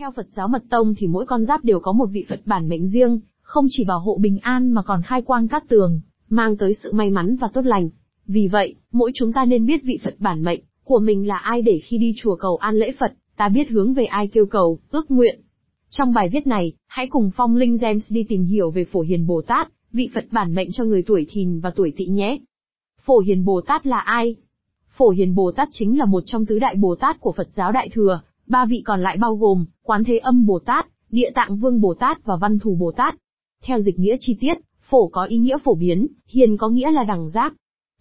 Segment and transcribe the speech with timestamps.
[0.00, 2.68] Theo Phật giáo Mật Tông thì mỗi con giáp đều có một vị Phật bản
[2.68, 6.56] mệnh riêng, không chỉ bảo hộ bình an mà còn khai quang cát tường, mang
[6.56, 7.88] tới sự may mắn và tốt lành.
[8.26, 11.62] Vì vậy, mỗi chúng ta nên biết vị Phật bản mệnh của mình là ai
[11.62, 14.78] để khi đi chùa cầu an lễ Phật, ta biết hướng về ai kêu cầu,
[14.90, 15.40] ước nguyện.
[15.90, 19.26] Trong bài viết này, hãy cùng Phong Linh James đi tìm hiểu về Phổ Hiền
[19.26, 22.38] Bồ Tát, vị Phật bản mệnh cho người tuổi thìn và tuổi tỵ nhé.
[23.04, 24.36] Phổ Hiền Bồ Tát là ai?
[24.96, 27.72] Phổ Hiền Bồ Tát chính là một trong tứ đại Bồ Tát của Phật giáo
[27.72, 28.20] Đại Thừa,
[28.50, 31.94] ba vị còn lại bao gồm, Quán Thế Âm Bồ Tát, Địa Tạng Vương Bồ
[31.94, 33.14] Tát và Văn Thù Bồ Tát.
[33.62, 34.54] Theo dịch nghĩa chi tiết,
[34.90, 37.54] phổ có ý nghĩa phổ biến, hiền có nghĩa là đẳng giác.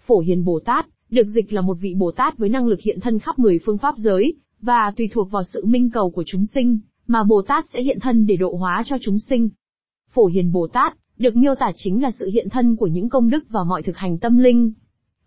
[0.05, 2.99] Phổ Hiền Bồ Tát, được dịch là một vị Bồ Tát với năng lực hiện
[2.99, 6.45] thân khắp 10 phương pháp giới, và tùy thuộc vào sự minh cầu của chúng
[6.45, 9.49] sinh, mà Bồ Tát sẽ hiện thân để độ hóa cho chúng sinh.
[10.13, 13.29] Phổ Hiền Bồ Tát, được miêu tả chính là sự hiện thân của những công
[13.29, 14.71] đức và mọi thực hành tâm linh.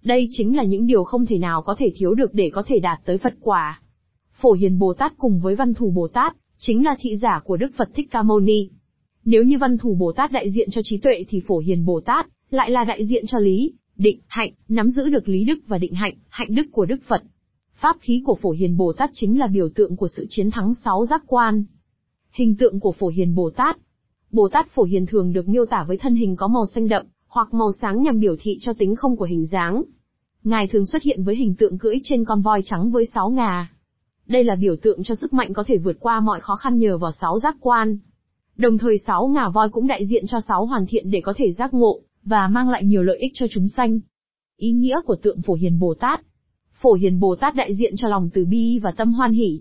[0.02, 2.78] Đây chính là những điều không thể nào có thể thiếu được để có thể
[2.78, 3.81] đạt tới Phật quả.
[4.42, 7.56] Phổ Hiền Bồ Tát cùng với Văn Thù Bồ Tát, chính là thị giả của
[7.56, 8.68] Đức Phật Thích Ca Mâu Ni.
[9.24, 12.00] Nếu như Văn Thù Bồ Tát đại diện cho trí tuệ thì Phổ Hiền Bồ
[12.00, 15.78] Tát lại là đại diện cho lý, định, hạnh, nắm giữ được lý đức và
[15.78, 17.22] định hạnh, hạnh đức của Đức Phật.
[17.74, 20.74] Pháp khí của Phổ Hiền Bồ Tát chính là biểu tượng của sự chiến thắng
[20.84, 21.64] sáu giác quan.
[22.32, 23.76] Hình tượng của Phổ Hiền Bồ Tát
[24.32, 27.06] Bồ Tát Phổ Hiền thường được miêu tả với thân hình có màu xanh đậm,
[27.26, 29.82] hoặc màu sáng nhằm biểu thị cho tính không của hình dáng.
[30.44, 33.68] Ngài thường xuất hiện với hình tượng cưỡi trên con voi trắng với sáu ngà.
[34.26, 36.98] Đây là biểu tượng cho sức mạnh có thể vượt qua mọi khó khăn nhờ
[36.98, 37.98] vào sáu giác quan.
[38.56, 41.52] Đồng thời sáu ngà voi cũng đại diện cho sáu hoàn thiện để có thể
[41.52, 44.00] giác ngộ, và mang lại nhiều lợi ích cho chúng sanh.
[44.56, 46.20] Ý nghĩa của tượng Phổ Hiền Bồ Tát
[46.82, 49.60] Phổ Hiền Bồ Tát đại diện cho lòng từ bi và tâm hoan hỷ.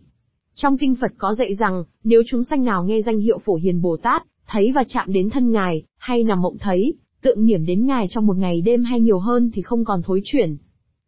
[0.55, 3.81] Trong kinh Phật có dạy rằng, nếu chúng sanh nào nghe danh hiệu Phổ Hiền
[3.81, 7.85] Bồ Tát, thấy và chạm đến thân Ngài, hay nằm mộng thấy, tượng niệm đến
[7.85, 10.57] Ngài trong một ngày đêm hay nhiều hơn thì không còn thối chuyển.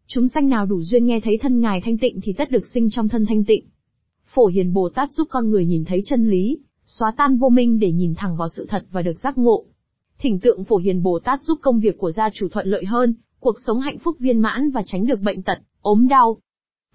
[0.08, 2.88] Chúng sanh nào đủ duyên nghe thấy thân Ngài thanh tịnh thì tất được sinh
[2.90, 3.66] trong thân thanh tịnh.
[4.34, 7.80] Phổ Hiền Bồ Tát giúp con người nhìn thấy chân lý, xóa tan vô minh
[7.80, 9.66] để nhìn thẳng vào sự thật và được giác ngộ.
[10.20, 13.16] Thỉnh tượng Phổ Hiền Bồ Tát giúp công việc của gia chủ thuận lợi hơn,
[13.40, 16.38] cuộc sống hạnh phúc viên mãn và tránh được bệnh tật, ốm đau.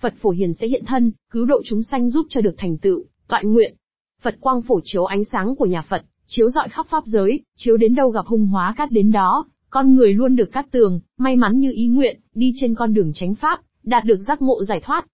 [0.00, 3.04] Phật Phổ Hiền sẽ hiện thân, cứu độ chúng sanh giúp cho được thành tựu,
[3.28, 3.74] toại nguyện.
[4.22, 7.76] Phật quang phổ chiếu ánh sáng của nhà Phật, chiếu rọi khắp pháp giới, chiếu
[7.76, 11.36] đến đâu gặp hung hóa cát đến đó, con người luôn được cát tường, may
[11.36, 14.80] mắn như ý nguyện, đi trên con đường chánh pháp, đạt được giác ngộ giải
[14.84, 15.06] thoát.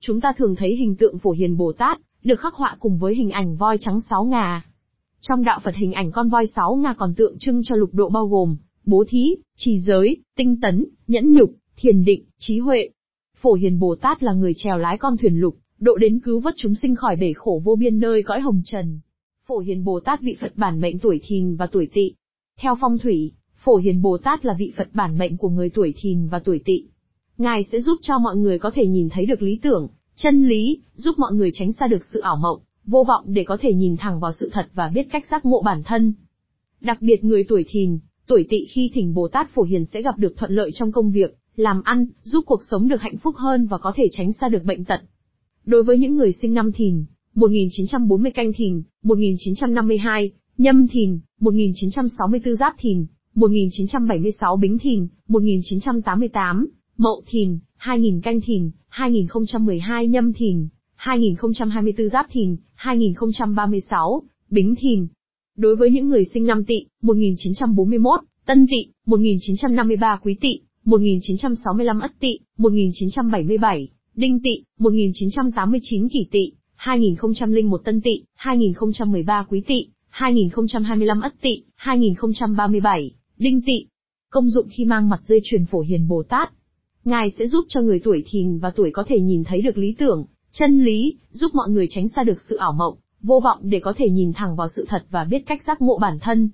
[0.00, 3.14] Chúng ta thường thấy hình tượng Phổ Hiền Bồ Tát, được khắc họa cùng với
[3.14, 4.64] hình ảnh voi trắng sáu ngà.
[5.20, 8.08] Trong đạo Phật hình ảnh con voi sáu ngà còn tượng trưng cho lục độ
[8.08, 12.88] bao gồm, bố thí, trì giới, tinh tấn, nhẫn nhục, thiền định, trí huệ.
[13.36, 16.54] Phổ Hiền Bồ Tát là người trèo lái con thuyền lục, độ đến cứu vớt
[16.56, 19.00] chúng sinh khỏi bể khổ vô biên nơi cõi hồng trần.
[19.46, 22.12] Phổ Hiền Bồ Tát vị Phật bản mệnh tuổi thìn và tuổi tỵ.
[22.60, 23.32] Theo phong thủy,
[23.64, 26.60] Phổ Hiền Bồ Tát là vị Phật bản mệnh của người tuổi thìn và tuổi
[26.64, 26.84] tỵ.
[27.38, 30.80] Ngài sẽ giúp cho mọi người có thể nhìn thấy được lý tưởng, chân lý,
[30.94, 33.96] giúp mọi người tránh xa được sự ảo mộng, vô vọng để có thể nhìn
[33.96, 36.12] thẳng vào sự thật và biết cách giác ngộ bản thân.
[36.80, 40.18] Đặc biệt người tuổi thìn, tuổi tỵ khi thỉnh Bồ Tát Phổ Hiền sẽ gặp
[40.18, 43.66] được thuận lợi trong công việc, làm ăn, giúp cuộc sống được hạnh phúc hơn
[43.66, 45.00] và có thể tránh xa được bệnh tật.
[45.64, 47.04] Đối với những người sinh năm thìn,
[47.34, 53.06] 1940 canh thìn, 1952, nhâm thìn, 1964 giáp thìn,
[53.38, 56.66] 1976 bính thìn, 1988,
[56.96, 65.06] mậu thìn, 2000 canh thìn, 2012 nhâm thìn, 2024 giáp thìn, 2036, bính thìn.
[65.56, 72.12] Đối với những người sinh năm tỵ, 1941, tân tỵ, 1953 quý tỵ, 1965 ất
[72.20, 81.34] tỵ, 1977, đinh tỵ, 1989 kỷ tỵ, 2001 tân tỵ, 2013 quý tỵ, 2025 ất
[81.40, 83.86] tỵ, 2037, đinh Tị,
[84.30, 86.52] Công dụng khi mang mặt dây chuyền phổ hiền Bồ Tát.
[87.04, 89.94] Ngài sẽ giúp cho người tuổi thìn và tuổi có thể nhìn thấy được lý
[89.98, 93.80] tưởng, chân lý, giúp mọi người tránh xa được sự ảo mộng, vô vọng để
[93.80, 96.50] có thể nhìn thẳng vào sự thật và biết cách giác ngộ bản thân.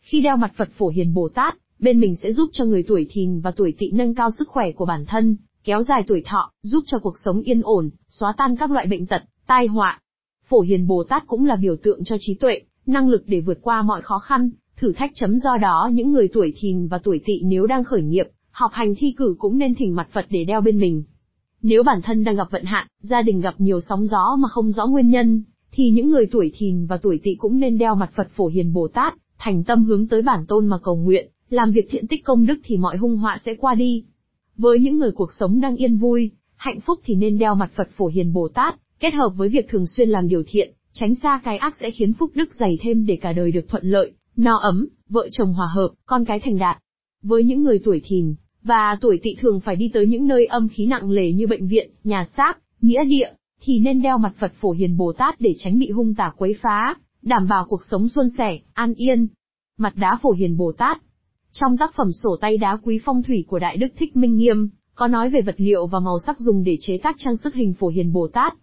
[0.00, 3.06] Khi đeo mặt Phật phổ hiền Bồ Tát, bên mình sẽ giúp cho người tuổi
[3.10, 6.52] thìn và tuổi tỵ nâng cao sức khỏe của bản thân, kéo dài tuổi thọ,
[6.62, 10.00] giúp cho cuộc sống yên ổn, xóa tan các loại bệnh tật, tai họa.
[10.48, 13.58] Phổ Hiền Bồ Tát cũng là biểu tượng cho trí tuệ, năng lực để vượt
[13.62, 17.20] qua mọi khó khăn, thử thách chấm do đó những người tuổi thìn và tuổi
[17.24, 20.44] tỵ nếu đang khởi nghiệp, học hành thi cử cũng nên thỉnh mặt Phật để
[20.44, 21.02] đeo bên mình.
[21.62, 24.70] Nếu bản thân đang gặp vận hạn, gia đình gặp nhiều sóng gió mà không
[24.70, 25.42] rõ nguyên nhân,
[25.72, 28.72] thì những người tuổi thìn và tuổi tỵ cũng nên đeo mặt Phật Phổ Hiền
[28.72, 32.24] Bồ Tát, thành tâm hướng tới bản tôn mà cầu nguyện, làm việc thiện tích
[32.24, 34.04] công đức thì mọi hung họa sẽ qua đi.
[34.56, 37.88] Với những người cuộc sống đang yên vui, hạnh phúc thì nên đeo mặt Phật
[37.96, 41.40] Phổ Hiền Bồ Tát, kết hợp với việc thường xuyên làm điều thiện, tránh xa
[41.44, 44.56] cái ác sẽ khiến phúc đức dày thêm để cả đời được thuận lợi, no
[44.56, 46.78] ấm, vợ chồng hòa hợp, con cái thành đạt.
[47.22, 50.68] Với những người tuổi thìn và tuổi tỵ thường phải đi tới những nơi âm
[50.68, 53.30] khí nặng lề như bệnh viện, nhà xác, nghĩa địa,
[53.60, 56.54] thì nên đeo mặt Phật Phổ Hiền Bồ Tát để tránh bị hung tà quấy
[56.62, 59.26] phá, đảm bảo cuộc sống suôn sẻ, an yên.
[59.78, 61.02] Mặt đá Phổ Hiền Bồ Tát
[61.52, 64.68] Trong tác phẩm sổ tay đá quý phong thủy của Đại Đức Thích Minh Nghiêm,
[64.94, 67.74] có nói về vật liệu và màu sắc dùng để chế tác trang sức hình
[67.74, 68.54] Phổ Hiền Bồ Tát.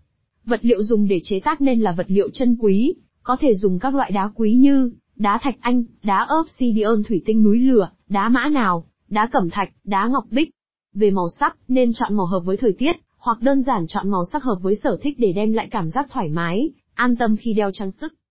[0.45, 2.93] Vật liệu dùng để chế tác nên là vật liệu chân quý,
[3.23, 7.43] có thể dùng các loại đá quý như đá thạch anh, đá obsidian thủy tinh
[7.43, 10.49] núi lửa, đá mã nào, đá cẩm thạch, đá ngọc bích.
[10.93, 14.25] Về màu sắc, nên chọn màu hợp với thời tiết, hoặc đơn giản chọn màu
[14.31, 17.53] sắc hợp với sở thích để đem lại cảm giác thoải mái, an tâm khi
[17.53, 18.13] đeo trang sức.